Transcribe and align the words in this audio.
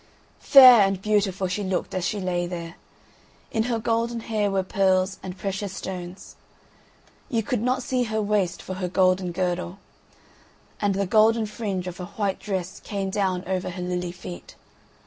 Fair 0.39 0.81
and 0.81 0.99
beautiful 0.99 1.47
she 1.47 1.63
looked 1.63 1.93
as 1.93 2.03
she 2.03 2.19
lay 2.19 2.47
there. 2.47 2.73
In 3.51 3.65
her 3.65 3.77
golden 3.77 4.21
hair 4.21 4.49
were 4.49 4.63
pearls 4.63 5.19
and 5.21 5.37
precious 5.37 5.73
stones; 5.73 6.35
you 7.29 7.43
could 7.43 7.61
not 7.61 7.83
see 7.83 8.05
her 8.05 8.19
waist 8.19 8.63
for 8.63 8.73
her 8.73 8.87
golden 8.87 9.31
girdle; 9.31 9.77
and 10.81 10.95
the 10.95 11.05
golden 11.05 11.45
fringe 11.45 11.85
of 11.85 11.97
her 11.97 12.05
white 12.05 12.39
dress 12.39 12.79
came 12.79 13.11
down 13.11 13.43
over 13.45 13.69
her 13.69 13.81
lily 13.83 14.11
feet. 14.11 14.55